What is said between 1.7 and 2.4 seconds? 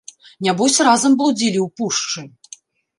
пушчы!